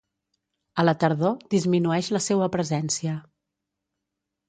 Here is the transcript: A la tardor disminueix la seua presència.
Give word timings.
A 0.83 0.85
la 0.89 0.95
tardor 1.03 1.37
disminueix 1.55 2.11
la 2.17 2.25
seua 2.31 2.51
presència. 2.59 3.17